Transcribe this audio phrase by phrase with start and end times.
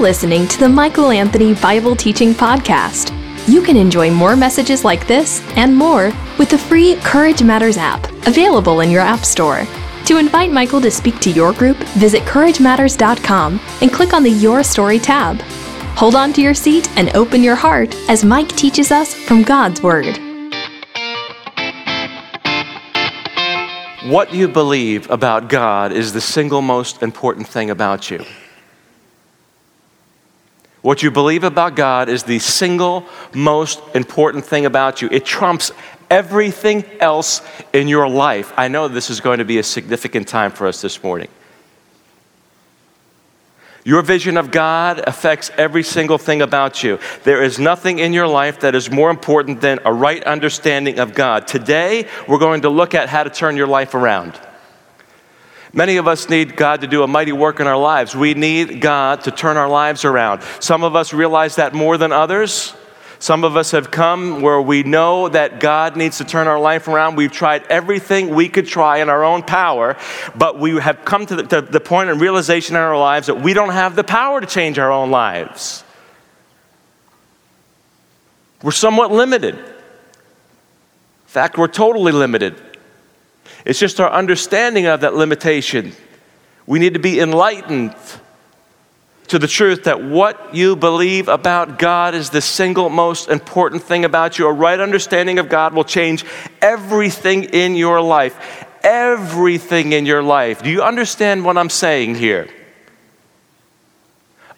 [0.00, 3.14] listening to the Michael Anthony Bible Teaching Podcast.
[3.46, 8.10] You can enjoy more messages like this and more with the free Courage Matters app,
[8.26, 9.66] available in your App Store.
[10.06, 14.62] To invite Michael to speak to your group, visit CourageMatters.com and click on the Your
[14.62, 15.38] Story tab.
[15.96, 19.82] Hold on to your seat and open your heart as Mike teaches us from God's
[19.82, 20.18] Word.
[24.04, 28.24] What you believe about God is the single most important thing about you.
[30.82, 35.08] What you believe about God is the single most important thing about you.
[35.12, 35.72] It trumps
[36.10, 38.52] everything else in your life.
[38.56, 41.28] I know this is going to be a significant time for us this morning.
[43.84, 46.98] Your vision of God affects every single thing about you.
[47.24, 51.14] There is nothing in your life that is more important than a right understanding of
[51.14, 51.46] God.
[51.46, 54.38] Today, we're going to look at how to turn your life around.
[55.72, 58.14] Many of us need God to do a mighty work in our lives.
[58.16, 60.42] We need God to turn our lives around.
[60.58, 62.74] Some of us realize that more than others.
[63.20, 66.88] Some of us have come where we know that God needs to turn our life
[66.88, 67.16] around.
[67.16, 69.98] We've tried everything we could try in our own power,
[70.34, 73.42] but we have come to the, to the point and realization in our lives that
[73.42, 75.84] we don't have the power to change our own lives.
[78.62, 79.54] We're somewhat limited.
[79.54, 79.64] In
[81.26, 82.69] fact, we're totally limited.
[83.64, 85.92] It's just our understanding of that limitation.
[86.66, 87.94] We need to be enlightened
[89.28, 94.04] to the truth that what you believe about God is the single most important thing
[94.04, 94.46] about you.
[94.48, 96.24] A right understanding of God will change
[96.60, 98.66] everything in your life.
[98.82, 100.62] Everything in your life.
[100.62, 102.48] Do you understand what I'm saying here?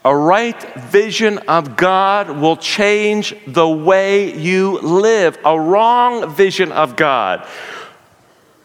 [0.05, 5.39] A right vision of God will change the way you live.
[5.45, 7.47] A wrong vision of God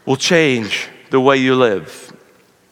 [0.08, 2.11] will change the way you live.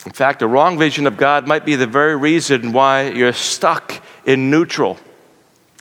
[0.06, 4.02] In fact, a wrong vision of God might be the very reason why you're stuck
[4.26, 4.98] in neutral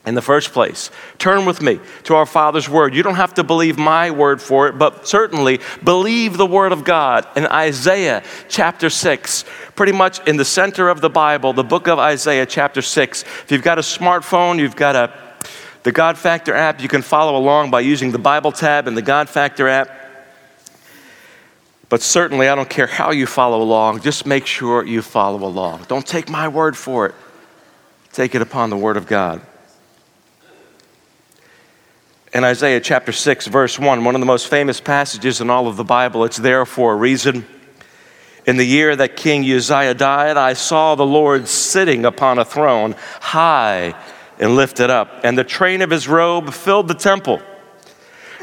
[0.05, 0.91] in the first place.
[1.17, 2.95] Turn with me to our Father's Word.
[2.95, 6.85] You don't have to believe my word for it, but certainly believe the Word of
[6.85, 7.27] God.
[7.37, 9.45] In Isaiah chapter 6,
[9.77, 13.23] pretty much in the center of the Bible, the book of Isaiah chapter 6.
[13.23, 15.25] If you've got a smartphone, you've got a
[15.85, 19.03] the God Factor app, you can follow along by using the Bible tab in the
[19.03, 20.04] God Factor app.
[21.89, 25.85] But certainly, I don't care how you follow along, just make sure you follow along.
[25.89, 27.15] Don't take my word for it,
[28.13, 29.43] take it upon the word of God.
[32.33, 35.77] In Isaiah chapter 6, verse 1, one of the most famous passages in all of
[35.77, 37.47] the Bible, it's there for a reason.
[38.47, 42.97] In the year that King Uzziah died, I saw the Lord sitting upon a throne,
[43.21, 43.95] high
[44.39, 47.41] and lifted up, and the train of his robe filled the temple.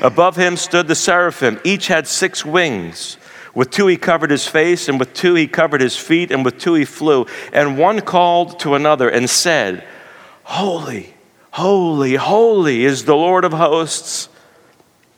[0.02, 3.18] Above him stood the seraphim, each had six wings.
[3.54, 6.58] With two he covered his face, and with two he covered his feet, and with
[6.58, 7.26] two he flew.
[7.52, 9.84] And one called to another and said,
[10.44, 11.14] Holy,
[11.52, 14.30] holy, holy is the Lord of hosts.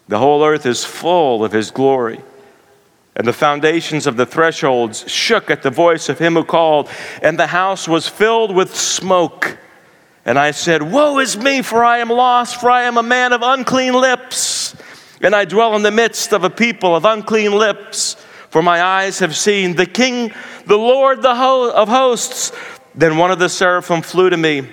[0.08, 2.22] The whole earth is full of his glory.
[3.16, 6.90] And the foundations of the thresholds shook at the voice of him who called,
[7.22, 9.58] and the house was filled with smoke.
[10.26, 13.32] And I said, Woe is me, for I am lost, for I am a man
[13.32, 14.76] of unclean lips,
[15.22, 18.16] and I dwell in the midst of a people of unclean lips
[18.54, 20.32] for my eyes have seen the King,
[20.68, 22.52] the Lord the ho- of hosts.
[22.94, 24.70] Then one of the seraphim flew to me,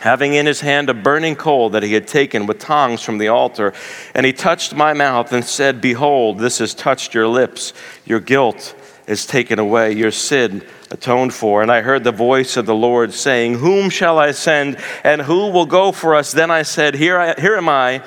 [0.00, 3.28] having in his hand a burning coal that he had taken with tongs from the
[3.28, 3.72] altar.
[4.16, 7.72] And he touched my mouth and said, Behold, this has touched your lips.
[8.04, 8.74] Your guilt
[9.06, 11.62] is taken away, your sin atoned for.
[11.62, 15.52] And I heard the voice of the Lord saying, Whom shall I send, and who
[15.52, 16.32] will go for us?
[16.32, 18.02] Then I said, Here, I, here am I,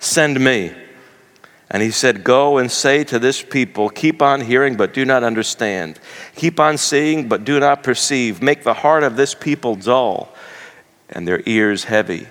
[0.00, 0.74] send me.
[1.70, 5.22] And he said, Go and say to this people, keep on hearing, but do not
[5.22, 6.00] understand.
[6.34, 8.40] Keep on seeing, but do not perceive.
[8.40, 10.34] Make the heart of this people dull
[11.10, 12.26] and their ears heavy,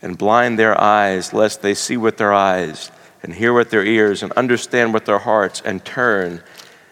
[0.00, 2.90] and blind their eyes, lest they see with their eyes,
[3.22, 6.42] and hear with their ears, and understand with their hearts, and turn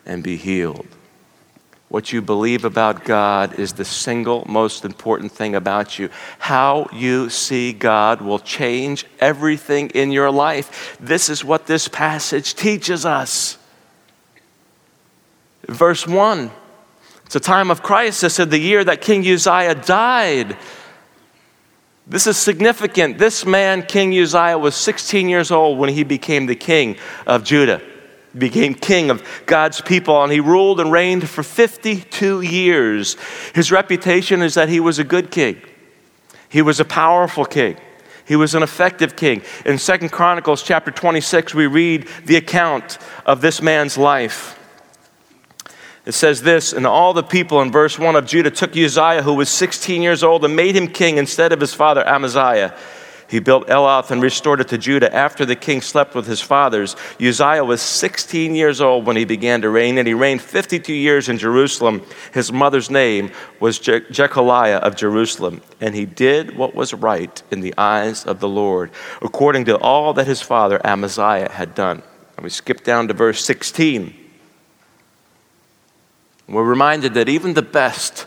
[0.04, 0.86] and be healed.
[1.94, 6.10] What you believe about God is the single most important thing about you.
[6.40, 10.98] How you see God will change everything in your life.
[10.98, 13.58] This is what this passage teaches us.
[15.68, 16.50] Verse 1
[17.26, 20.56] It's a time of crisis in the year that King Uzziah died.
[22.08, 23.18] This is significant.
[23.18, 27.80] This man, King Uzziah, was 16 years old when he became the king of Judah
[28.36, 33.16] became king of God's people, and he ruled and reigned for 52 years.
[33.54, 35.60] His reputation is that he was a good king,
[36.48, 37.76] he was a powerful king.
[38.26, 39.42] He was an effective king.
[39.66, 42.96] In Second Chronicles chapter 26, we read the account
[43.26, 44.58] of this man's life.
[46.06, 49.34] It says this, and all the people in verse 1 of Judah took Uzziah, who
[49.34, 52.74] was 16 years old, and made him king instead of his father Amaziah.
[53.28, 56.94] He built Elath and restored it to Judah after the king slept with his fathers.
[57.20, 61.28] Uzziah was 16 years old when he began to reign, and he reigned 52 years
[61.28, 62.02] in Jerusalem.
[62.32, 63.30] His mother's name
[63.60, 68.48] was Je- of Jerusalem, and he did what was right in the eyes of the
[68.48, 68.90] Lord,
[69.22, 72.02] according to all that his father Amaziah had done.
[72.36, 74.14] And we skip down to verse 16.
[76.46, 78.26] We're reminded that even the best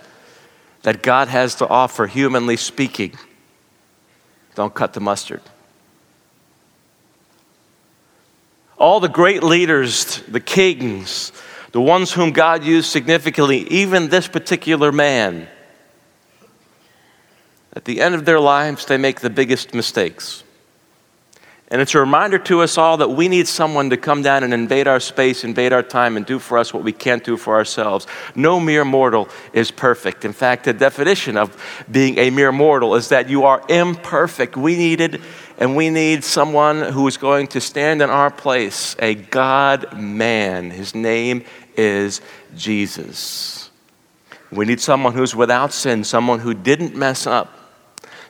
[0.81, 3.17] that God has to offer, humanly speaking,
[4.57, 5.41] don't cut the mustard.
[8.79, 11.31] All the great leaders, the kings,
[11.73, 15.47] the ones whom God used significantly, even this particular man,
[17.73, 20.43] at the end of their lives, they make the biggest mistakes.
[21.69, 24.53] And it's a reminder to us all that we need someone to come down and
[24.53, 27.55] invade our space, invade our time, and do for us what we can't do for
[27.55, 28.07] ourselves.
[28.35, 30.23] No mere mortal is perfect.
[30.23, 31.61] In fact, the definition of
[31.91, 34.55] being a mere mortal is that you are imperfect.
[34.55, 35.21] We needed
[35.57, 40.71] and we need someone who is going to stand in our place, a God man.
[40.71, 41.43] His name
[41.75, 42.21] is
[42.55, 43.69] Jesus.
[44.51, 47.51] We need someone who's without sin, someone who didn't mess up,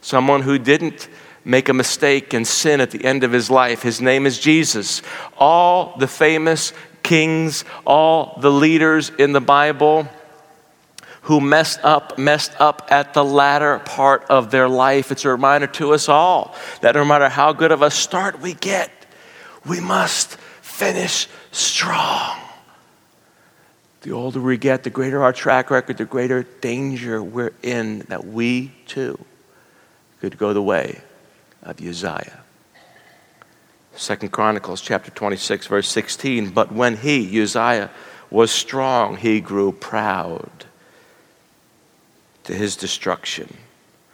[0.01, 1.07] someone who didn't
[1.47, 3.81] make a mistake and sin at the end of his life.
[3.81, 5.01] His name is Jesus.
[5.37, 6.73] All the famous
[7.03, 10.09] kings, all the leaders in the Bible
[11.21, 15.11] who messed up, messed up at the latter part of their life.
[15.11, 18.53] It's a reminder to us all that no matter how good of a start we
[18.53, 18.91] get,
[19.65, 22.39] we must finish strong.
[24.01, 28.25] The older we get, the greater our track record, the greater danger we're in that
[28.25, 29.17] we too
[30.19, 31.01] could go the way
[31.67, 32.43] of Uzziah.
[33.95, 37.91] Second Chronicles chapter 26 verse 16, but when he, Uzziah,
[38.29, 40.65] was strong, he grew proud
[42.45, 43.57] to his destruction.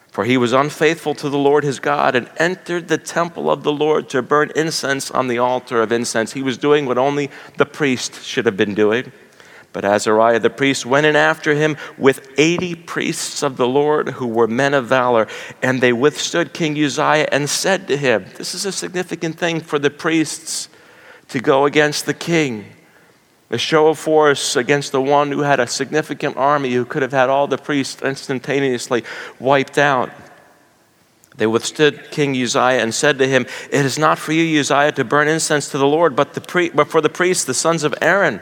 [0.09, 3.71] For he was unfaithful to the Lord his God and entered the temple of the
[3.71, 6.33] Lord to burn incense on the altar of incense.
[6.33, 9.11] He was doing what only the priest should have been doing.
[9.73, 14.27] But Azariah the priest went in after him with 80 priests of the Lord who
[14.27, 15.27] were men of valor,
[15.63, 19.79] and they withstood King Uzziah and said to him, This is a significant thing for
[19.79, 20.69] the priests
[21.29, 22.65] to go against the king.
[23.49, 27.11] A show of force against the one who had a significant army who could have
[27.11, 29.03] had all the priests instantaneously
[29.39, 30.11] wiped out.
[31.35, 35.03] They withstood King Uzziah and said to him, It is not for you, Uzziah, to
[35.03, 37.95] burn incense to the Lord, but, the pre- but for the priests, the sons of
[38.01, 38.39] Aaron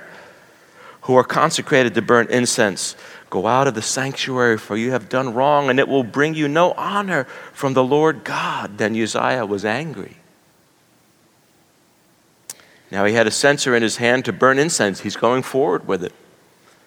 [1.01, 2.95] who are consecrated to burn incense.
[3.29, 6.47] Go out of the sanctuary, for you have done wrong, and it will bring you
[6.47, 8.77] no honor from the Lord God.
[8.77, 10.17] Then Uzziah was angry.
[12.91, 14.99] Now he had a censer in his hand to burn incense.
[14.99, 16.13] He's going forward with it.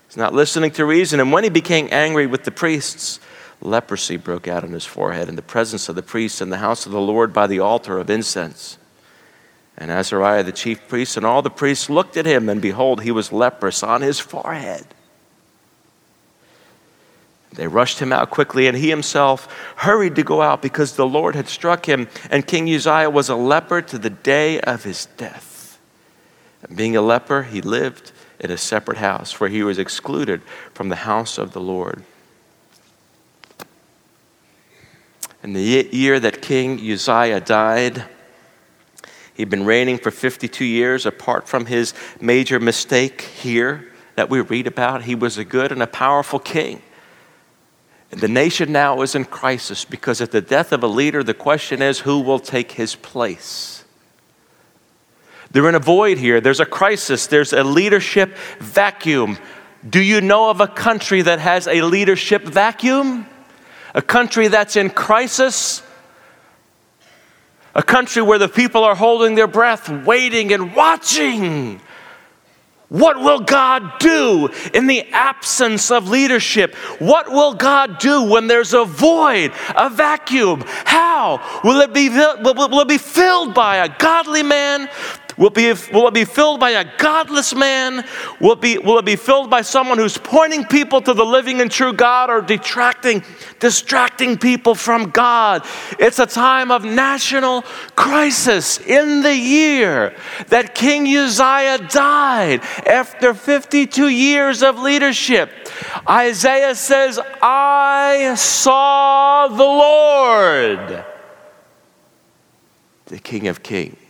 [0.07, 1.19] He's not listening to reason.
[1.19, 3.21] And when he became angry with the priests,
[3.63, 6.85] leprosy broke out on his forehead in the presence of the priests in the house
[6.85, 8.77] of the Lord by the altar of incense.
[9.77, 13.11] And Azariah the chief priest and all the priests looked at him, and behold, he
[13.11, 14.87] was leprous on his forehead.
[17.55, 21.35] They rushed him out quickly, and he himself hurried to go out because the Lord
[21.35, 25.79] had struck him, and King Uzziah was a leper to the day of his death.
[26.63, 30.43] And being a leper, he lived in a separate house, for he was excluded
[30.73, 32.05] from the house of the Lord.
[35.43, 38.05] In the year that King Uzziah died,
[39.35, 44.67] He'd been reigning for 52 years apart from his major mistake here that we read
[44.67, 45.03] about.
[45.03, 46.83] He was a good and a powerful king.
[48.13, 51.35] And the nation now is in crisis because at the death of a leader, the
[51.35, 53.85] question is who will take his place?
[55.51, 56.41] They're in a void here.
[56.41, 59.39] There's a crisis, there's a leadership vacuum.
[59.89, 63.27] Do you know of a country that has a leadership vacuum?
[63.95, 65.84] A country that's in crisis?
[67.75, 71.81] A country where the people are holding their breath, waiting and watching.
[72.89, 76.77] What will God do in the absence of leadership?
[77.01, 80.63] What will God do when there's a void, a vacuum?
[80.67, 84.89] How will it be, will it be filled by a godly man
[85.37, 88.05] Will be, will it be filled by a godless man?
[88.41, 91.61] Will it, be, will it be filled by someone who's pointing people to the living
[91.61, 93.25] and true God or detracting,
[93.59, 95.67] distracting people from God?
[95.99, 97.63] It's a time of national
[97.97, 100.17] crisis in the year
[100.49, 105.51] that King Uzziah died after 52 years of leadership.
[106.09, 111.05] Isaiah says, I saw the Lord,
[113.07, 114.04] the King of Kings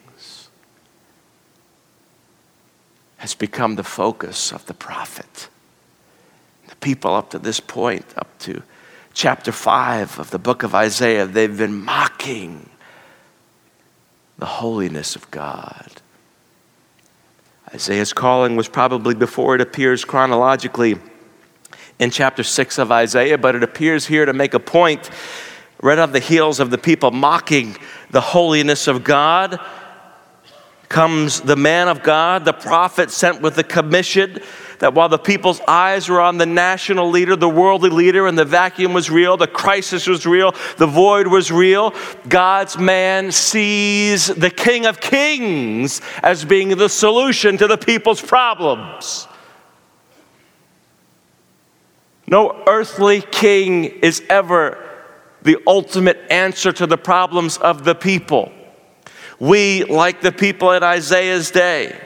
[3.25, 5.49] has become the focus of the prophet.
[6.69, 8.63] The people up to this point, up to
[9.15, 12.69] chapter 5 of the book of Isaiah, they've been mocking
[14.37, 16.03] the holiness of God.
[17.73, 20.99] Isaiah's calling was probably before it appears chronologically
[21.99, 25.09] in chapter 6 of Isaiah, but it appears here to make a point
[25.81, 27.75] right on the heels of the people mocking
[28.11, 29.59] the holiness of God.
[30.89, 34.41] Comes the man of God, the prophet sent with the commission
[34.79, 38.45] that while the people's eyes were on the national leader, the worldly leader, and the
[38.45, 41.95] vacuum was real, the crisis was real, the void was real,
[42.29, 49.27] God's man sees the King of Kings as being the solution to the people's problems.
[52.27, 54.79] No earthly king is ever
[55.43, 58.51] the ultimate answer to the problems of the people.
[59.39, 61.99] We, like the people in Isaiah's day,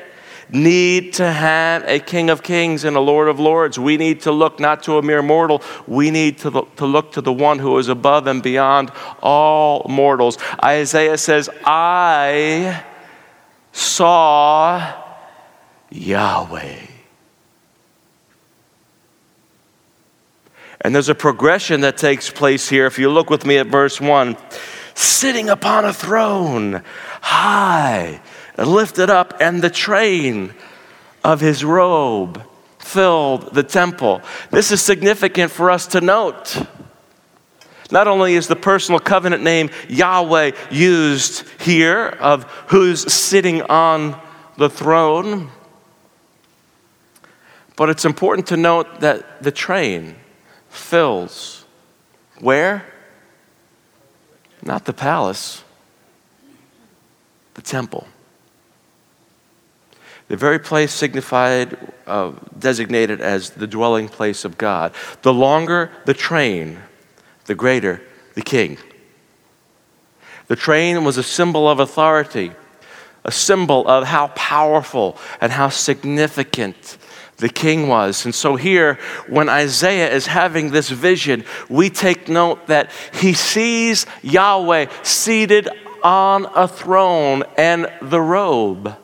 [0.50, 3.78] need to have a King of Kings and a Lord of Lords.
[3.78, 7.20] We need to look not to a mere mortal, we need to to look to
[7.20, 10.38] the one who is above and beyond all mortals.
[10.62, 12.84] Isaiah says, I
[13.72, 14.92] saw
[15.90, 16.86] Yahweh.
[20.80, 22.86] And there's a progression that takes place here.
[22.86, 24.36] If you look with me at verse 1
[24.94, 26.82] sitting upon a throne,
[27.20, 28.20] high,
[28.56, 30.54] lifted up, and the train
[31.24, 32.42] of his robe
[32.78, 34.22] filled the temple.
[34.50, 36.56] This is significant for us to note.
[37.90, 44.20] Not only is the personal covenant name Yahweh used here of who's sitting on
[44.56, 45.50] the throne,
[47.76, 50.16] but it's important to note that the train
[50.68, 51.64] fills
[52.40, 52.84] where?
[54.62, 55.62] Not the palace,
[57.58, 58.06] the temple.
[60.28, 64.94] The very place signified, uh, designated as the dwelling place of God.
[65.22, 66.78] The longer the train,
[67.46, 68.00] the greater
[68.34, 68.78] the king.
[70.46, 72.52] The train was a symbol of authority,
[73.24, 76.96] a symbol of how powerful and how significant
[77.38, 78.24] the king was.
[78.24, 84.06] And so, here, when Isaiah is having this vision, we take note that he sees
[84.22, 85.68] Yahweh seated
[86.02, 88.96] on a throne and the robe.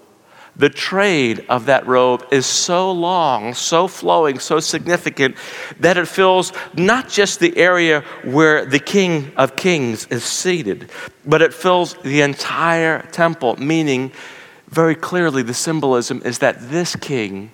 [0.57, 5.37] The trade of that robe is so long, so flowing, so significant
[5.81, 10.91] that it fills not just the area where the King of Kings is seated,
[11.27, 14.13] but it fills the entire temple, meaning
[14.69, 17.51] very clearly the symbolism is that this king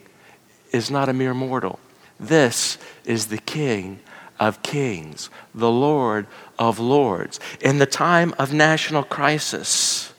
[0.72, 1.78] is not a mere mortal.
[2.18, 4.00] This is the King
[4.40, 6.26] of kings, the Lord
[6.58, 7.38] of lords.
[7.60, 10.12] In the time of national crisis,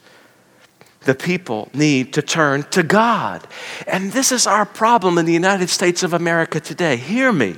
[1.01, 3.45] the people need to turn to God.
[3.87, 6.95] And this is our problem in the United States of America today.
[6.95, 7.55] Hear me.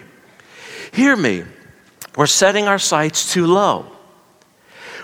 [0.94, 1.44] Hear me.
[2.16, 3.88] We're setting our sights too low.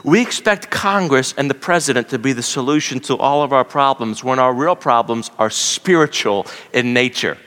[0.05, 4.23] We expect Congress and the president to be the solution to all of our problems
[4.23, 7.37] when our real problems are spiritual in nature.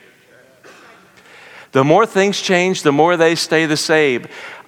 [1.73, 4.27] The more things change, the more they stay the same.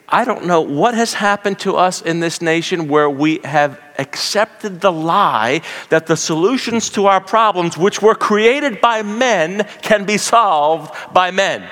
[0.09, 4.81] I don't know what has happened to us in this nation where we have accepted
[4.81, 10.19] the lie that the solutions to our problems, which were created by men, can be
[10.19, 11.69] solved by men.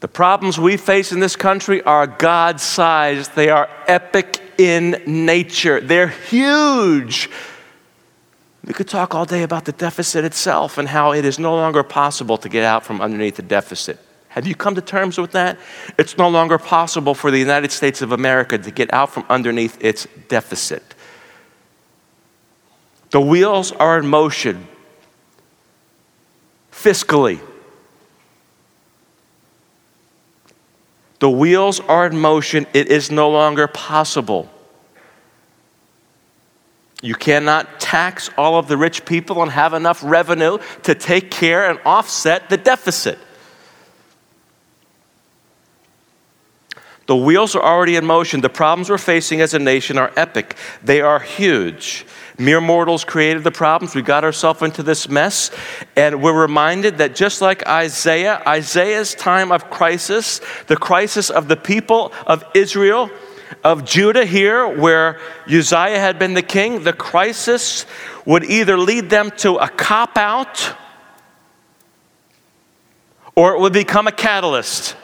[0.00, 5.80] The problems we face in this country are God sized, they are epic in nature,
[5.80, 7.30] they're huge.
[8.66, 11.82] We could talk all day about the deficit itself and how it is no longer
[11.82, 13.98] possible to get out from underneath the deficit.
[14.28, 15.58] Have you come to terms with that?
[15.98, 19.76] It's no longer possible for the United States of America to get out from underneath
[19.84, 20.94] its deficit.
[23.10, 24.66] The wheels are in motion
[26.72, 27.40] fiscally.
[31.20, 32.66] The wheels are in motion.
[32.74, 34.50] It is no longer possible
[37.04, 41.68] you cannot tax all of the rich people and have enough revenue to take care
[41.68, 43.18] and offset the deficit.
[47.06, 48.40] The wheels are already in motion.
[48.40, 52.06] The problems we're facing as a nation are epic, they are huge.
[52.38, 53.94] Mere mortals created the problems.
[53.94, 55.50] We got ourselves into this mess.
[55.96, 61.56] And we're reminded that just like Isaiah, Isaiah's time of crisis, the crisis of the
[61.56, 63.10] people of Israel,
[63.62, 67.86] of Judah here, where Uzziah had been the king, the crisis
[68.24, 70.74] would either lead them to a cop out
[73.34, 74.96] or it would become a catalyst.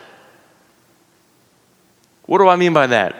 [2.26, 3.16] What do I mean by that?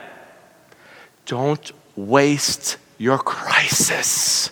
[1.25, 4.51] Don't waste your crisis.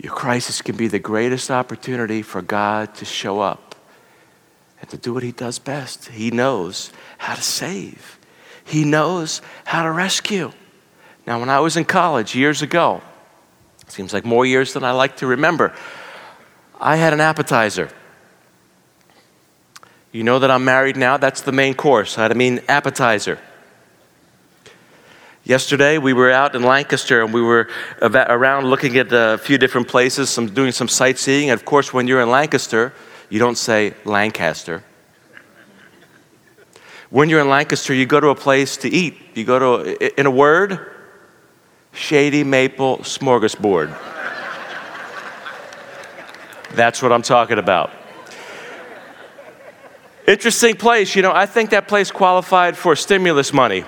[0.00, 3.67] Your crisis can be the greatest opportunity for God to show up
[4.80, 6.08] and to do what He does best.
[6.08, 8.18] He knows how to save,
[8.64, 10.52] He knows how to rescue.
[11.26, 13.02] Now, when I was in college years ago,
[13.86, 15.74] seems like more years than I like to remember,
[16.80, 17.90] I had an appetizer.
[20.12, 21.18] You know that I'm married now?
[21.18, 22.16] That's the main course.
[22.16, 23.38] I mean appetizer.
[25.44, 27.68] Yesterday, we were out in Lancaster and we were
[28.02, 31.50] around looking at a few different places, some, doing some sightseeing.
[31.50, 32.92] And of course, when you're in Lancaster,
[33.28, 34.84] you don't say Lancaster.
[37.10, 39.16] When you're in Lancaster, you go to a place to eat.
[39.34, 40.94] You go to, in a word,
[41.92, 43.96] Shady Maple Smorgasbord.
[46.74, 47.90] That's what I'm talking about.
[50.26, 51.16] Interesting place.
[51.16, 53.84] You know, I think that place qualified for stimulus money.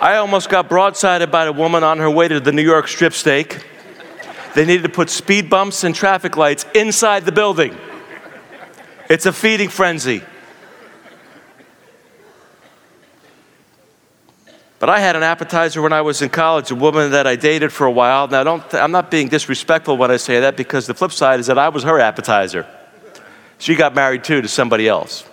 [0.00, 3.12] I almost got broadsided by a woman on her way to the New York strip
[3.12, 3.64] steak.
[4.54, 7.76] They needed to put speed bumps and traffic lights inside the building.
[9.08, 10.22] It's a feeding frenzy.
[14.78, 17.72] But I had an appetizer when I was in college, a woman that I dated
[17.72, 18.28] for a while.
[18.28, 21.46] Now, don't, I'm not being disrespectful when I say that because the flip side is
[21.46, 22.66] that I was her appetizer.
[23.58, 25.28] She got married too to somebody else.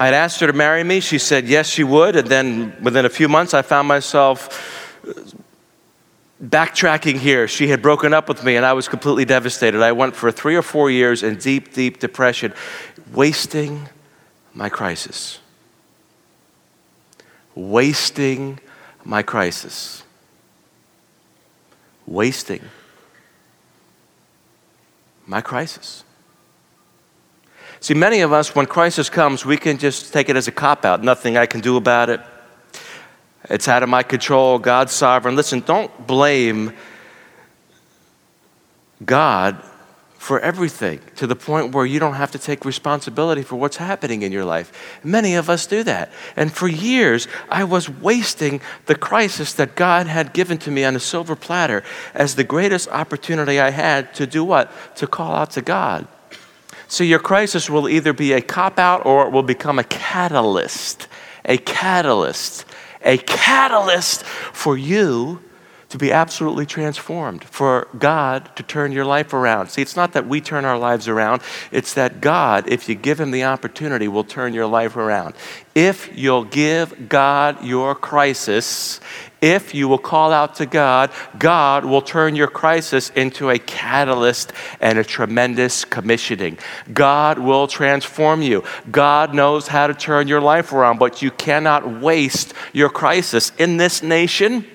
[0.00, 1.00] I had asked her to marry me.
[1.00, 2.16] She said yes, she would.
[2.16, 4.96] And then within a few months, I found myself
[6.42, 7.48] backtracking here.
[7.48, 9.82] She had broken up with me, and I was completely devastated.
[9.82, 12.52] I went for three or four years in deep, deep depression,
[13.12, 13.88] wasting
[14.54, 15.40] my crisis.
[17.54, 18.60] Wasting
[19.04, 20.04] my crisis.
[22.06, 22.62] Wasting
[25.26, 26.04] my crisis.
[27.80, 30.84] See, many of us, when crisis comes, we can just take it as a cop
[30.84, 31.02] out.
[31.02, 32.20] Nothing I can do about it.
[33.44, 34.58] It's out of my control.
[34.58, 35.36] God's sovereign.
[35.36, 36.72] Listen, don't blame
[39.04, 39.62] God
[40.18, 44.22] for everything to the point where you don't have to take responsibility for what's happening
[44.22, 45.00] in your life.
[45.04, 46.10] Many of us do that.
[46.36, 50.96] And for years, I was wasting the crisis that God had given to me on
[50.96, 54.70] a silver platter as the greatest opportunity I had to do what?
[54.96, 56.06] To call out to God.
[56.88, 61.06] So your crisis will either be a cop out or it will become a catalyst.
[61.44, 62.64] A catalyst.
[63.04, 65.40] A catalyst for you
[65.88, 69.70] to be absolutely transformed, for God to turn your life around.
[69.70, 71.40] See, it's not that we turn our lives around,
[71.72, 75.34] it's that God, if you give Him the opportunity, will turn your life around.
[75.74, 79.00] If you'll give God your crisis,
[79.40, 84.52] if you will call out to God, God will turn your crisis into a catalyst
[84.80, 86.58] and a tremendous commissioning.
[86.92, 88.64] God will transform you.
[88.90, 93.52] God knows how to turn your life around, but you cannot waste your crisis.
[93.58, 94.66] In this nation,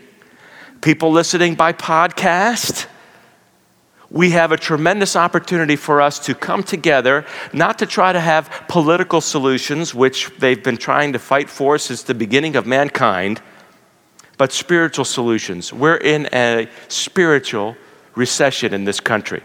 [0.83, 2.87] people listening by podcast,
[4.09, 8.51] we have a tremendous opportunity for us to come together, not to try to have
[8.67, 13.41] political solutions, which they've been trying to fight for since the beginning of mankind,
[14.37, 15.71] but spiritual solutions.
[15.71, 17.77] We're in a spiritual
[18.15, 19.41] recession in this country.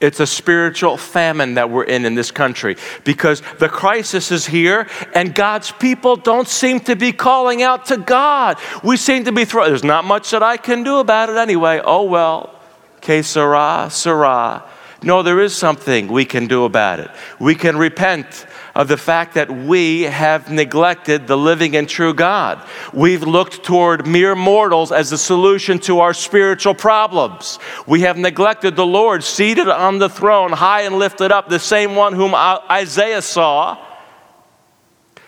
[0.00, 4.88] It's a spiritual famine that we're in in this country because the crisis is here
[5.14, 8.58] and God's people don't seem to be calling out to God.
[8.82, 11.80] We seem to be throwing, there's not much that I can do about it anyway.
[11.84, 12.58] Oh well,
[13.00, 14.64] que sera, sera.
[15.02, 17.10] No, there is something we can do about it.
[17.38, 22.66] We can repent of the fact that we have neglected the living and true God.
[22.92, 27.58] We've looked toward mere mortals as the solution to our spiritual problems.
[27.86, 31.94] We have neglected the Lord seated on the throne, high and lifted up, the same
[31.94, 33.78] one whom Isaiah saw,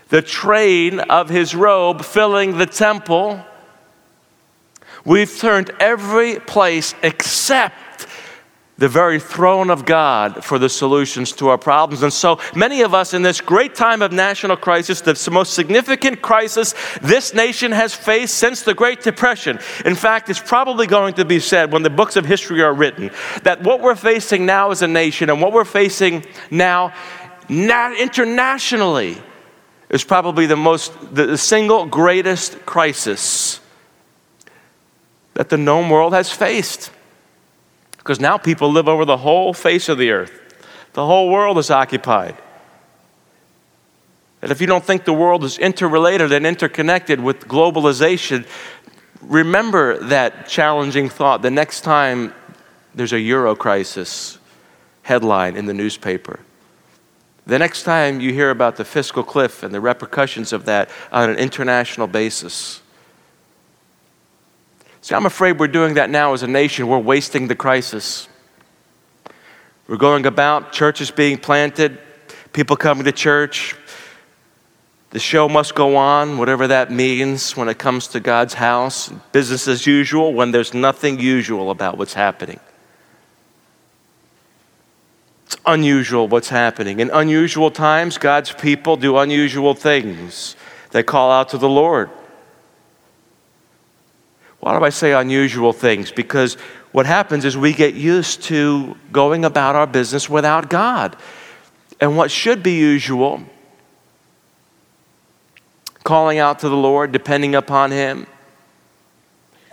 [0.08, 3.44] the train of his robe filling the temple.
[5.04, 7.76] We've turned every place except
[8.78, 12.02] the very throne of God for the solutions to our problems.
[12.02, 16.20] And so many of us in this great time of national crisis, the most significant
[16.20, 19.58] crisis this nation has faced since the Great Depression.
[19.86, 23.10] In fact, it's probably going to be said when the books of history are written
[23.44, 26.92] that what we're facing now as a nation and what we're facing now
[27.48, 29.16] internationally
[29.88, 33.60] is probably the most the single greatest crisis
[35.34, 36.90] that the known world has faced.
[38.06, 40.30] Because now people live over the whole face of the earth,
[40.92, 42.36] the whole world is occupied.
[44.40, 48.46] And if you don't think the world is interrelated and interconnected with globalization,
[49.20, 52.32] remember that challenging thought the next time
[52.94, 54.38] there's a euro crisis
[55.02, 56.38] headline in the newspaper.
[57.44, 61.28] The next time you hear about the fiscal cliff and the repercussions of that on
[61.28, 62.82] an international basis,
[65.06, 66.88] See, I'm afraid we're doing that now as a nation.
[66.88, 68.26] We're wasting the crisis.
[69.86, 72.00] We're going about churches being planted,
[72.52, 73.76] people coming to church.
[75.10, 79.08] The show must go on, whatever that means when it comes to God's house.
[79.30, 82.58] Business as usual when there's nothing usual about what's happening.
[85.44, 86.98] It's unusual what's happening.
[86.98, 90.56] In unusual times, God's people do unusual things.
[90.90, 92.10] They call out to the Lord.
[94.66, 96.10] Why do I say unusual things?
[96.10, 96.54] Because
[96.90, 101.14] what happens is we get used to going about our business without God.
[102.00, 103.44] And what should be usual,
[106.02, 108.26] calling out to the Lord, depending upon Him,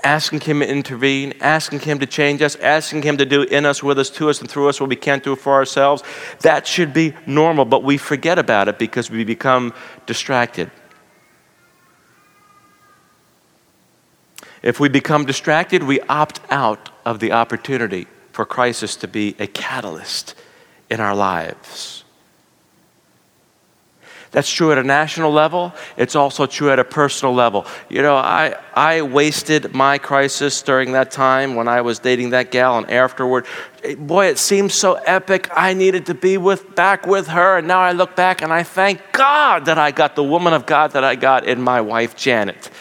[0.04, 3.82] asking Him to intervene, asking Him to change us, asking Him to do in us,
[3.82, 6.04] with us, to us, and through us what we can't do for ourselves,
[6.42, 9.74] that should be normal, but we forget about it because we become
[10.06, 10.70] distracted.
[14.64, 19.46] If we become distracted, we opt out of the opportunity for crisis to be a
[19.46, 20.36] catalyst
[20.90, 22.04] in our lives.
[24.32, 25.74] That's true at a national level.
[25.96, 27.68] It's also true at a personal level.
[27.88, 32.50] You know, I, I wasted my crisis during that time when I was dating that
[32.50, 33.46] gal, and afterward,
[34.00, 35.50] boy, it seemed so epic.
[35.56, 38.64] I needed to be with, back with her, and now I look back and I
[38.64, 42.16] thank God that I got the woman of God that I got in my wife,
[42.16, 42.72] Janet.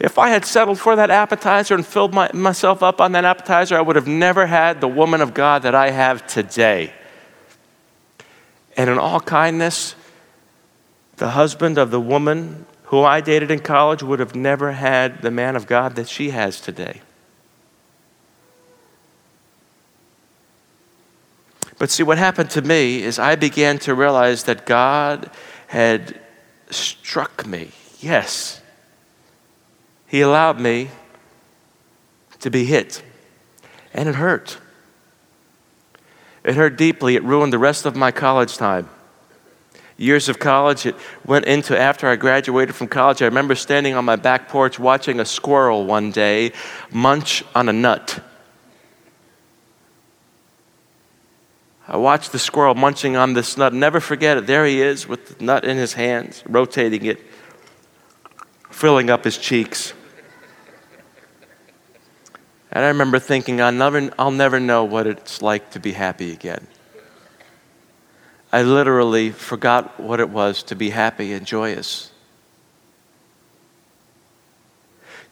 [0.00, 3.76] If I had settled for that appetizer and filled my, myself up on that appetizer,
[3.76, 6.94] I would have never had the woman of God that I have today.
[8.78, 9.94] And in all kindness,
[11.18, 15.30] the husband of the woman who I dated in college would have never had the
[15.30, 17.02] man of God that she has today.
[21.78, 25.30] But see, what happened to me is I began to realize that God
[25.66, 26.18] had
[26.70, 27.70] struck me.
[28.00, 28.59] Yes,
[30.10, 30.90] he allowed me
[32.40, 33.00] to be hit.
[33.94, 34.58] And it hurt.
[36.42, 37.14] It hurt deeply.
[37.14, 38.88] It ruined the rest of my college time.
[39.96, 43.22] Years of college, it went into after I graduated from college.
[43.22, 46.52] I remember standing on my back porch watching a squirrel one day
[46.90, 48.20] munch on a nut.
[51.86, 53.72] I watched the squirrel munching on this nut.
[53.72, 54.48] Never forget it.
[54.48, 57.20] There he is with the nut in his hands, rotating it,
[58.70, 59.92] filling up his cheeks.
[62.72, 66.32] And I remember thinking, I'll never, I'll never know what it's like to be happy
[66.32, 66.66] again.
[68.52, 72.10] I literally forgot what it was to be happy and joyous.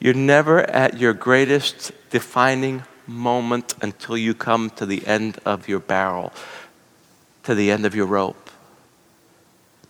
[0.00, 5.80] You're never at your greatest defining moment until you come to the end of your
[5.80, 6.32] barrel,
[7.44, 8.50] to the end of your rope,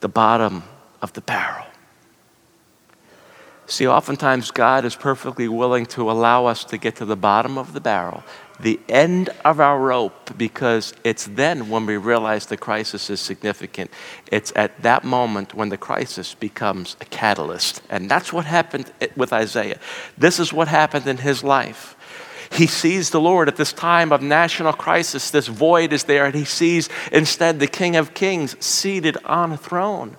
[0.00, 0.62] the bottom
[1.02, 1.67] of the barrel.
[3.70, 7.74] See, oftentimes God is perfectly willing to allow us to get to the bottom of
[7.74, 8.24] the barrel,
[8.59, 13.90] the end of our rope, because it's then when we realize the crisis is significant.
[14.33, 17.83] It's at that moment when the crisis becomes a catalyst.
[17.90, 19.78] And that's what happened with Isaiah.
[20.16, 21.94] This is what happened in his life.
[22.50, 25.31] He sees the Lord at this time of national crisis.
[25.31, 29.59] This void is there, and he sees instead the King of Kings seated on a
[29.59, 30.16] throne.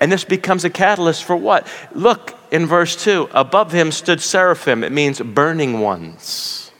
[0.00, 1.68] And this becomes a catalyst for what?
[1.92, 4.84] Look in verse 2 above him stood seraphim.
[4.84, 6.70] It means burning ones.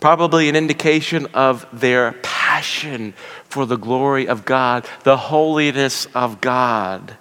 [0.00, 3.14] Probably an indication of their passion
[3.46, 7.16] for the glory of God, the holiness of God.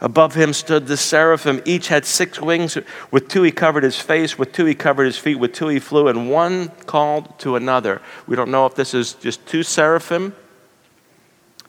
[0.00, 1.60] Above him stood the seraphim.
[1.66, 2.78] Each had six wings.
[3.10, 5.80] With two he covered his face, with two he covered his feet, with two he
[5.80, 8.00] flew, and one called to another.
[8.26, 10.34] We don't know if this is just two seraphim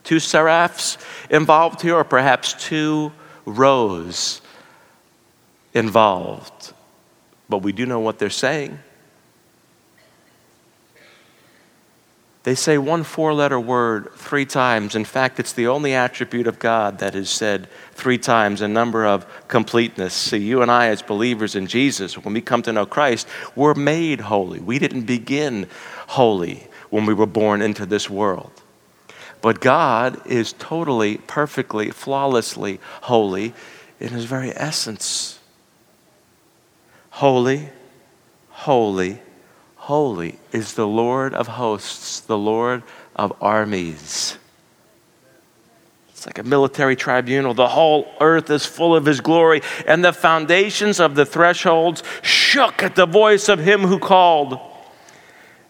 [0.06, 1.00] two seraphs
[1.32, 3.12] involved here, or perhaps two
[3.46, 4.42] rows
[5.74, 6.74] involved.
[7.48, 8.80] But we do know what they're saying.
[12.44, 14.96] They say one four letter word three times.
[14.96, 19.04] In fact, it's the only attribute of God that is said three times, a number
[19.04, 20.14] of completeness.
[20.14, 23.74] See, you and I, as believers in Jesus, when we come to know Christ, we're
[23.74, 24.60] made holy.
[24.60, 25.68] We didn't begin
[26.08, 28.62] holy when we were born into this world.
[29.46, 33.54] But God is totally, perfectly, flawlessly holy
[34.00, 35.38] in his very essence.
[37.12, 37.70] Holy,
[38.50, 39.20] holy,
[39.76, 42.82] holy is the Lord of hosts, the Lord
[43.16, 44.40] of armies.
[46.10, 47.54] It's like a military tribunal.
[47.54, 52.82] The whole earth is full of his glory, and the foundations of the thresholds shook
[52.82, 54.60] at the voice of him who called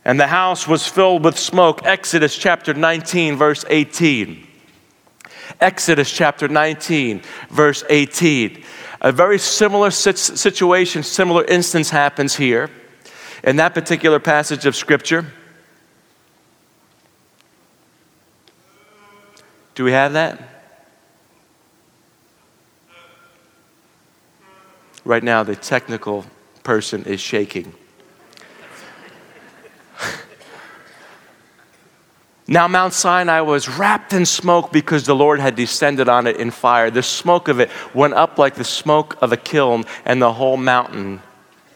[0.06, 1.84] and the house was filled with smoke.
[1.84, 4.48] Exodus chapter 19, verse 18.
[5.60, 8.63] Exodus chapter 19, verse 18.
[9.02, 12.70] A very similar situation, similar instance happens here
[13.44, 15.26] in that particular passage of Scripture.
[19.74, 20.39] Do we have that?
[25.04, 26.26] Right now, the technical
[26.63, 27.74] person is shaking.
[32.47, 36.51] Now, Mount Sinai was wrapped in smoke because the Lord had descended on it in
[36.51, 36.91] fire.
[36.91, 40.58] The smoke of it went up like the smoke of a kiln, and the whole
[40.58, 41.21] mountain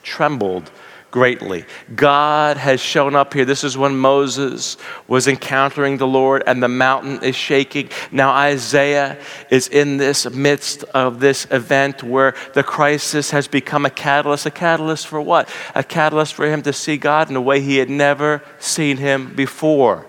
[0.03, 0.69] trembled
[1.12, 1.65] greatly.
[1.95, 3.45] God has shown up here.
[3.45, 4.77] This is when Moses
[5.08, 7.89] was encountering the Lord and the mountain is shaking.
[8.12, 9.17] Now, Isaiah
[9.49, 14.45] is in this midst of this event where the crisis has become a catalyst.
[14.45, 15.49] A catalyst for what?
[15.73, 19.34] A catalyst for him to see God in a way he had never seen him
[19.34, 20.05] before.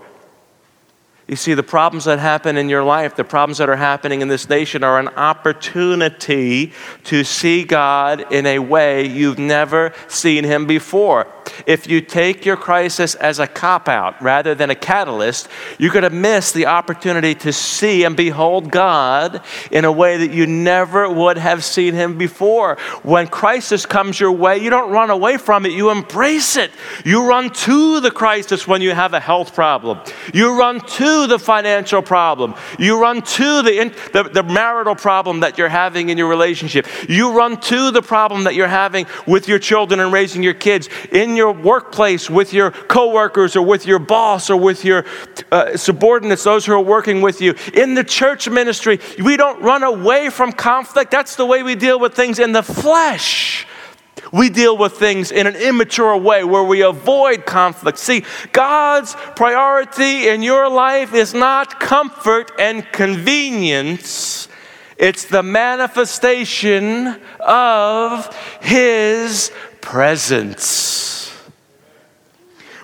[1.30, 4.26] You see, the problems that happen in your life, the problems that are happening in
[4.26, 6.72] this nation, are an opportunity
[7.04, 11.28] to see God in a way you've never seen Him before.
[11.66, 16.02] If you take your crisis as a cop out rather than a catalyst, you're going
[16.02, 21.08] to miss the opportunity to see and behold God in a way that you never
[21.08, 22.76] would have seen Him before.
[23.02, 26.70] When crisis comes your way, you don't run away from it, you embrace it.
[27.04, 30.00] You run to the crisis when you have a health problem,
[30.34, 32.54] you run to the financial problem.
[32.78, 36.86] You run to the, the, the marital problem that you're having in your relationship.
[37.08, 40.88] You run to the problem that you're having with your children and raising your kids
[41.12, 45.04] in your workplace with your coworkers or with your boss or with your
[45.52, 47.54] uh, subordinates, those who are working with you.
[47.72, 51.10] In the church ministry, we don't run away from conflict.
[51.10, 53.66] That's the way we deal with things in the flesh.
[54.32, 57.98] We deal with things in an immature way where we avoid conflict.
[57.98, 64.48] See, God's priority in your life is not comfort and convenience,
[64.96, 69.50] it's the manifestation of His
[69.80, 71.19] presence.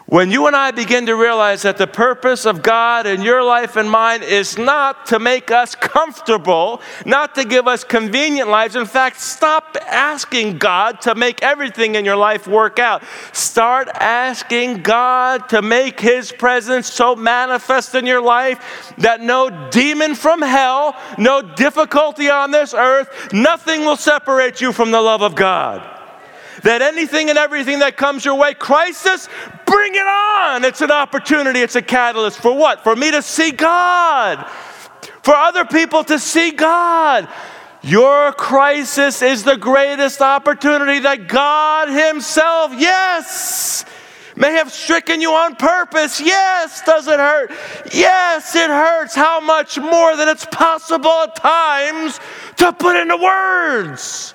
[0.09, 3.75] When you and I begin to realize that the purpose of God in your life
[3.75, 8.77] and mine is not to make us comfortable, not to give us convenient lives.
[8.77, 13.03] In fact, stop asking God to make everything in your life work out.
[13.33, 20.15] Start asking God to make His presence so manifest in your life that no demon
[20.15, 25.35] from hell, no difficulty on this earth, nothing will separate you from the love of
[25.35, 25.96] God
[26.63, 29.29] that anything and everything that comes your way, crisis,
[29.67, 30.65] bring it on.
[30.65, 32.39] It's an opportunity, it's a catalyst.
[32.39, 32.83] For what?
[32.83, 34.47] For me to see God,
[35.23, 37.29] for other people to see God.
[37.83, 43.85] Your crisis is the greatest opportunity that God Himself, yes,
[44.35, 46.21] may have stricken you on purpose.
[46.21, 47.51] Yes, does it hurt?
[47.93, 49.15] Yes, it hurts.
[49.15, 52.19] How much more than it's possible at times
[52.57, 54.35] to put into words?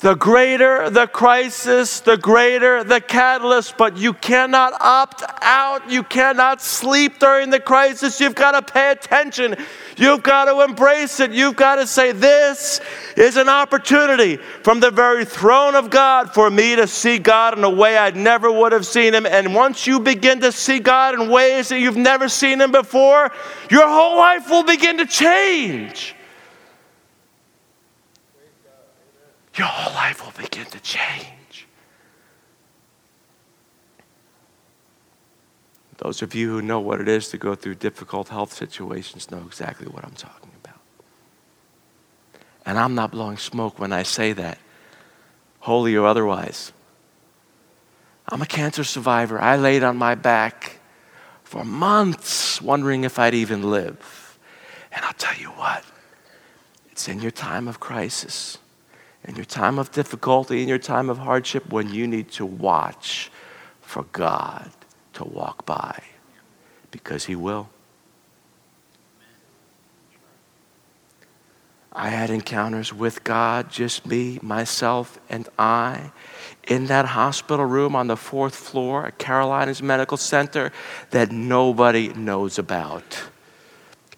[0.00, 5.90] The greater the crisis, the greater the catalyst, but you cannot opt out.
[5.90, 8.18] You cannot sleep during the crisis.
[8.18, 9.56] You've got to pay attention.
[9.98, 11.32] You've got to embrace it.
[11.32, 12.80] You've got to say, This
[13.14, 17.64] is an opportunity from the very throne of God for me to see God in
[17.64, 19.26] a way I never would have seen Him.
[19.26, 23.30] And once you begin to see God in ways that you've never seen Him before,
[23.70, 26.14] your whole life will begin to change.
[29.56, 31.66] Your whole life will begin to change.
[35.98, 39.42] Those of you who know what it is to go through difficult health situations know
[39.46, 40.80] exactly what I'm talking about.
[42.64, 44.58] And I'm not blowing smoke when I say that,
[45.58, 46.72] holy or otherwise.
[48.28, 49.40] I'm a cancer survivor.
[49.40, 50.78] I laid on my back
[51.42, 54.38] for months wondering if I'd even live.
[54.92, 55.84] And I'll tell you what,
[56.90, 58.56] it's in your time of crisis
[59.24, 63.30] in your time of difficulty, in your time of hardship, when you need to watch
[63.80, 64.70] for God
[65.14, 66.02] to walk by,
[66.90, 67.68] because He will.
[71.92, 76.12] I had encounters with God, just me, myself, and I,
[76.68, 80.72] in that hospital room on the fourth floor at Carolinas Medical Center
[81.10, 83.20] that nobody knows about.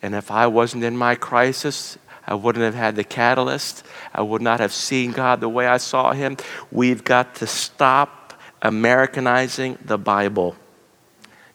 [0.03, 3.85] And if I wasn't in my crisis, I wouldn't have had the catalyst.
[4.15, 6.37] I would not have seen God the way I saw Him.
[6.71, 10.57] We've got to stop Americanizing the Bible.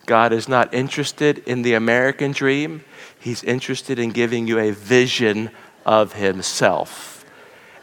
[0.06, 2.84] God is not interested in the American dream,
[3.20, 5.50] He's interested in giving you a vision
[5.86, 7.26] of Himself.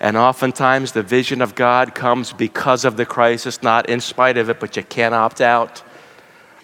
[0.00, 4.50] And oftentimes, the vision of God comes because of the crisis, not in spite of
[4.50, 5.82] it, but you can't opt out.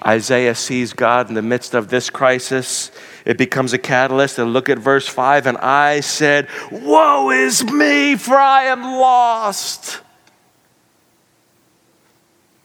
[0.04, 2.90] Isaiah sees God in the midst of this crisis
[3.24, 4.38] It becomes a catalyst.
[4.38, 10.00] And look at verse 5 and I said, Woe is me, for I am lost.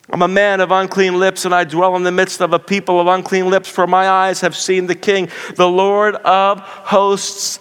[0.10, 3.00] I'm a man of unclean lips, and I dwell in the midst of a people
[3.00, 7.58] of unclean lips, for my eyes have seen the King, the Lord of hosts.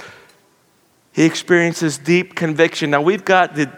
[1.12, 2.90] He experiences deep conviction.
[2.90, 3.72] Now, we've got the,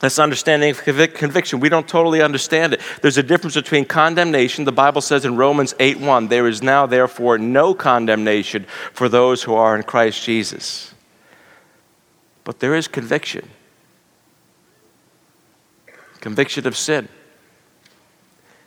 [0.00, 1.60] this understanding of conviction.
[1.60, 2.80] We don't totally understand it.
[3.02, 4.64] There's a difference between condemnation.
[4.64, 9.42] The Bible says in Romans 8 1, there is now, therefore, no condemnation for those
[9.42, 10.94] who are in Christ Jesus.
[12.44, 13.48] But there is conviction
[16.20, 17.08] conviction of sin.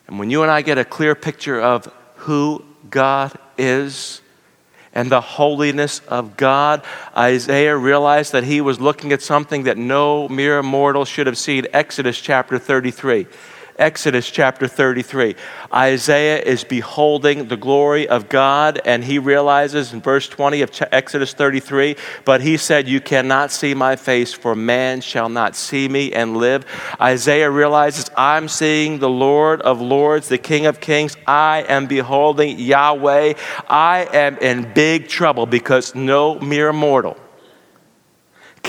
[0.07, 4.21] And when you and I get a clear picture of who God is
[4.93, 6.83] and the holiness of God,
[7.15, 11.67] Isaiah realized that he was looking at something that no mere mortal should have seen.
[11.73, 13.27] Exodus chapter 33.
[13.81, 15.35] Exodus chapter 33.
[15.73, 21.33] Isaiah is beholding the glory of God, and he realizes in verse 20 of Exodus
[21.33, 26.13] 33 But he said, You cannot see my face, for man shall not see me
[26.13, 26.63] and live.
[27.01, 31.17] Isaiah realizes, I'm seeing the Lord of lords, the King of kings.
[31.25, 33.33] I am beholding Yahweh.
[33.67, 37.17] I am in big trouble because no mere mortal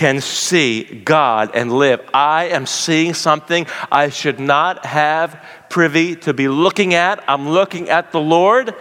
[0.02, 2.00] can see God and live.
[2.12, 7.22] I am seeing something I should not have privy to be looking at.
[7.28, 8.74] I'm looking at the Lord.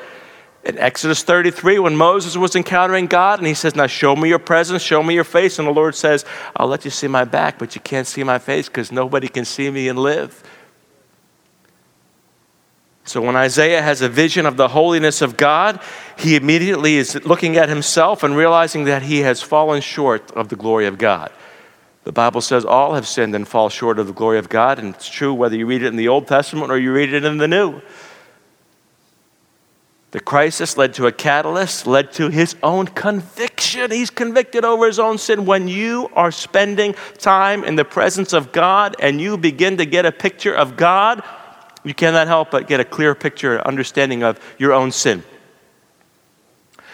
[0.63, 4.39] In Exodus 33, when Moses was encountering God, and he says, Now show me your
[4.39, 5.59] presence, show me your face.
[5.59, 8.39] And the Lord says, I'll let you see my back, but you can't see my
[8.39, 10.41] face because nobody can see me and live.
[13.03, 15.81] So when Isaiah has a vision of the holiness of God,
[16.17, 20.55] he immediately is looking at himself and realizing that he has fallen short of the
[20.55, 21.31] glory of God.
[22.03, 24.93] The Bible says all have sinned and fall short of the glory of God, and
[24.95, 27.37] it's true whether you read it in the Old Testament or you read it in
[27.37, 27.81] the New.
[30.11, 33.91] The crisis led to a catalyst, led to his own conviction.
[33.91, 35.45] He's convicted over his own sin.
[35.45, 40.05] When you are spending time in the presence of God and you begin to get
[40.05, 41.23] a picture of God,
[41.83, 45.23] you cannot help but get a clear picture, and understanding of your own sin.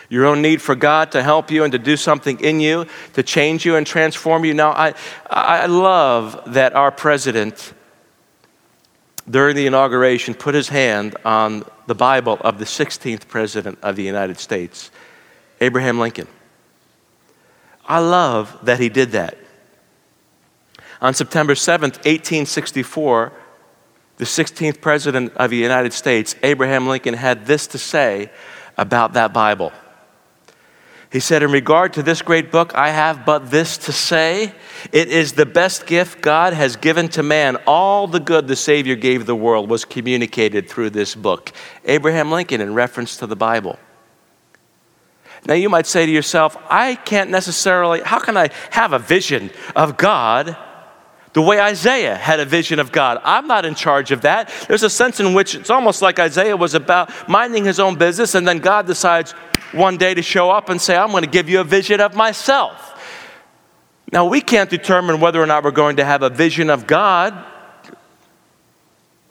[0.09, 3.23] Your own need for God to help you and to do something in you, to
[3.23, 4.53] change you and transform you.
[4.53, 4.93] Now, I,
[5.29, 7.73] I love that our president,
[9.29, 14.03] during the inauguration, put his hand on the Bible of the 16th president of the
[14.03, 14.91] United States,
[15.59, 16.27] Abraham Lincoln.
[17.85, 19.37] I love that he did that.
[21.01, 23.33] On September 7th, 1864,
[24.17, 28.31] the 16th president of the United States, Abraham Lincoln, had this to say
[28.77, 29.71] about that Bible.
[31.11, 34.53] He said, In regard to this great book, I have but this to say.
[34.91, 37.55] It is the best gift God has given to man.
[37.65, 41.53] All the good the Savior gave the world was communicated through this book.
[41.85, 43.79] Abraham Lincoln, in reference to the Bible.
[45.45, 49.49] Now, you might say to yourself, I can't necessarily, how can I have a vision
[49.75, 50.57] of God
[51.37, 53.21] the way Isaiah had a vision of God.
[53.23, 54.51] I'm not in charge of that.
[54.67, 58.33] There's a sense in which it's almost like Isaiah was about minding his own business,
[58.33, 59.33] and then God decides
[59.71, 62.15] one day to show up and say, I'm going to give you a vision of
[62.15, 62.99] myself.
[64.11, 67.37] Now, we can't determine whether or not we're going to have a vision of God,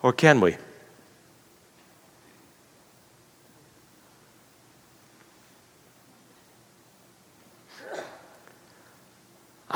[0.01, 0.55] or can we?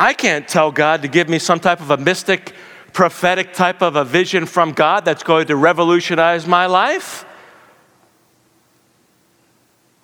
[0.02, 2.56] I can't tell God to give me some type of a mystic,
[2.92, 7.24] prophetic type of a vision from God that's going to revolutionize my life.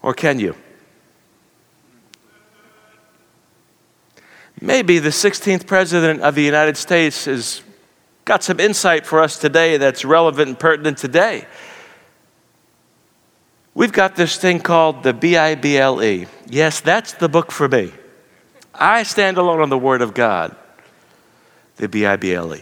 [0.04, 0.56] Or can you?
[4.62, 7.64] Maybe the 16th president of the United States has
[8.24, 11.48] got some insight for us today that's relevant and pertinent today.
[13.74, 16.28] We've got this thing called the B I B L E.
[16.46, 17.94] Yes, that's the book for me.
[18.78, 20.56] I stand alone on the Word of God,
[21.78, 22.62] the B I B L E.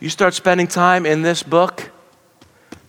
[0.00, 1.90] You start spending time in this book,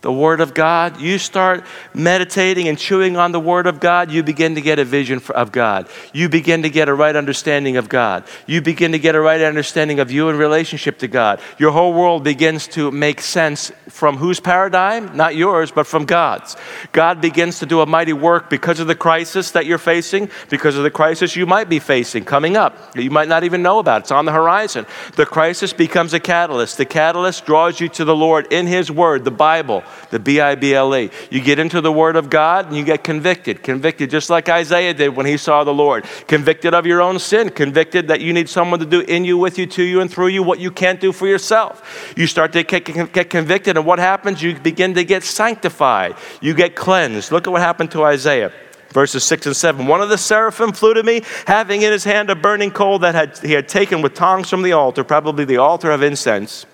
[0.02, 4.24] the Word of God, you start meditating and chewing on the Word of God, you
[4.24, 5.90] begin to get a vision of God.
[6.14, 8.24] You begin to get a right understanding of God.
[8.48, 11.42] You begin to get a right understanding of you in relationship to God.
[11.58, 15.18] Your whole world begins to make sense from whose paradigm?
[15.18, 16.56] Not yours, but from God's.
[16.94, 20.78] God begins to do a mighty work because of the crisis that you're facing, because
[20.78, 22.96] of the crisis you might be facing coming up.
[22.96, 24.04] You might not even know about.
[24.04, 24.86] It's on the horizon.
[25.18, 26.78] The crisis becomes a catalyst.
[26.78, 30.56] The catalyst draws you to the Lord in His Word, the Bible the B I
[30.56, 31.10] B L E.
[31.30, 33.64] You get into the Word of God and you get convicted.
[33.64, 36.06] Convicted just like Isaiah did when he saw the Lord.
[36.28, 37.50] Convicted of your own sin.
[37.50, 40.28] Convicted that you need someone to do in you, with you, to you, and through
[40.28, 42.14] you what you can't do for yourself.
[42.16, 44.42] You start to get, convicted, and what happens?
[44.42, 46.16] You begin to get sanctified.
[46.42, 47.32] You get cleansed.
[47.32, 48.52] Look at what happened to Isaiah
[48.92, 49.88] verses 6 and 7.
[49.88, 53.16] One of the seraphim flew to me, having in his hand a burning coal that
[53.16, 56.66] had, he had taken with tongs from the altar, probably the altar of incense.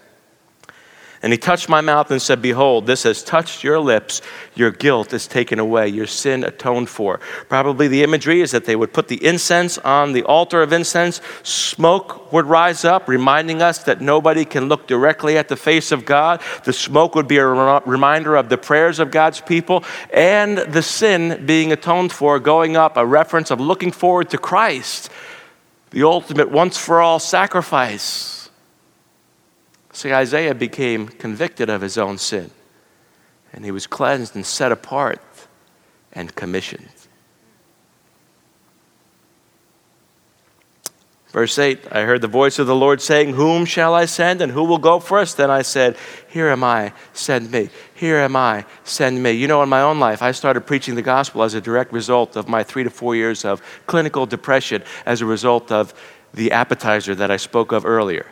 [1.26, 4.22] And he touched my mouth and said, Behold, this has touched your lips.
[4.54, 7.20] Your guilt is taken away, your sin atoned for.
[7.50, 11.22] Probably the imagery is that they would put the incense on the altar of incense.
[11.42, 16.06] Smoke would rise up, reminding us that nobody can look directly at the face of
[16.06, 16.44] God.
[16.64, 21.44] The smoke would be a reminder of the prayers of God's people and the sin
[21.48, 25.10] being atoned for, going up, a reference of looking forward to Christ,
[25.90, 28.35] the ultimate once for all sacrifice
[29.96, 32.52] See, Isaiah became convicted of his own sin,
[33.54, 35.22] and he was cleansed and set apart
[36.12, 36.90] and commissioned.
[41.30, 44.52] Verse 8 I heard the voice of the Lord saying, Whom shall I send, and
[44.52, 45.34] who will go for us?
[45.34, 45.96] Then I said,
[46.28, 47.70] Here am I, send me.
[47.94, 49.32] Here am I, send me.
[49.32, 52.36] You know, in my own life, I started preaching the gospel as a direct result
[52.36, 55.94] of my three to four years of clinical depression as a result of
[56.34, 58.26] the appetizer that I spoke of earlier.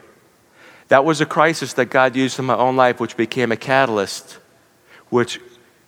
[0.93, 4.37] That was a crisis that God used in my own life, which became a catalyst,
[5.09, 5.39] which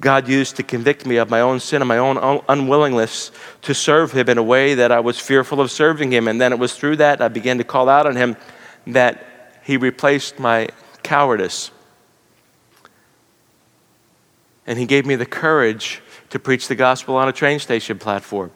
[0.01, 3.29] God used to convict me of my own sin and my own unwillingness
[3.61, 6.27] to serve Him in a way that I was fearful of serving Him.
[6.27, 8.35] And then it was through that I began to call out on Him
[8.87, 9.23] that
[9.63, 10.69] He replaced my
[11.03, 11.69] cowardice.
[14.65, 16.01] And He gave me the courage
[16.31, 18.49] to preach the gospel on a train station platform.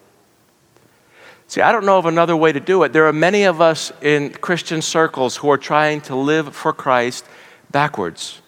[1.50, 2.94] See, I don't know of another way to do it.
[2.94, 7.26] There are many of us in Christian circles who are trying to live for Christ
[7.72, 8.44] backwards.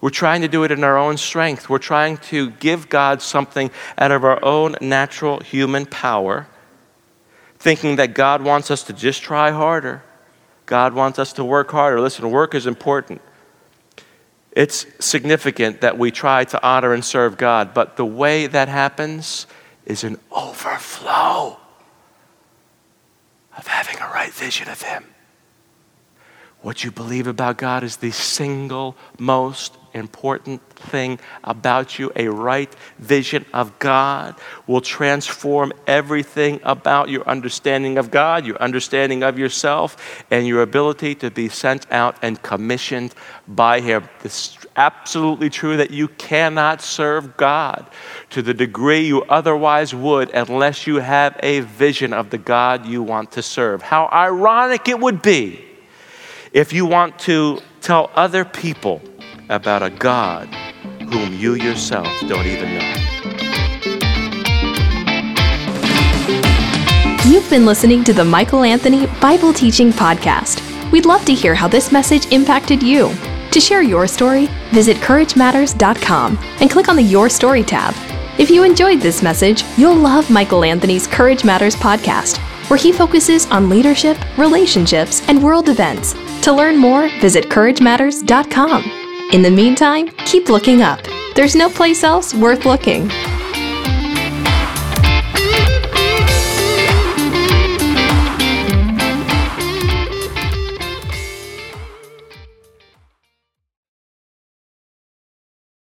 [0.00, 1.68] We're trying to do it in our own strength.
[1.68, 6.46] We're trying to give God something out of our own natural human power,
[7.58, 10.02] thinking that God wants us to just try harder.
[10.64, 12.00] God wants us to work harder.
[12.00, 13.20] Listen, work is important.
[14.52, 19.46] It's significant that we try to honor and serve God, but the way that happens
[19.84, 21.58] is an overflow
[23.56, 25.13] of having a right vision of Him.
[26.64, 32.10] What you believe about God is the single most important thing about you.
[32.16, 34.34] A right vision of God
[34.66, 41.14] will transform everything about your understanding of God, your understanding of yourself, and your ability
[41.16, 43.14] to be sent out and commissioned
[43.46, 44.08] by Him.
[44.24, 47.90] It's absolutely true that you cannot serve God
[48.30, 53.02] to the degree you otherwise would unless you have a vision of the God you
[53.02, 53.82] want to serve.
[53.82, 55.72] How ironic it would be
[56.54, 59.02] if you want to tell other people
[59.48, 60.46] about a God
[61.00, 62.94] whom you yourself don't even know.
[67.26, 70.62] You've been listening to the Michael Anthony Bible Teaching Podcast.
[70.92, 73.12] We'd love to hear how this message impacted you.
[73.50, 77.94] To share your story, visit CourageMatters.com and click on the Your Story tab.
[78.38, 82.38] If you enjoyed this message, you'll love Michael Anthony's Courage Matters podcast,
[82.70, 89.30] where he focuses on leadership, relationships, and world events to learn more, visit CourageMatters.com.
[89.32, 91.00] In the meantime, keep looking up.
[91.34, 93.10] There's no place else worth looking.